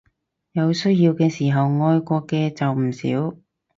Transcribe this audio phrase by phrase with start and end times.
[0.53, 3.37] 有需要嘅時候愛國嘅就唔少